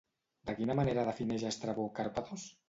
De 0.49 0.55
quina 0.59 0.75
manera 0.79 1.03
defineix 1.09 1.45
Estrabó 1.51 1.87
Càrpatos? 2.01 2.49